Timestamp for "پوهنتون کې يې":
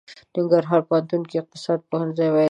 0.87-1.41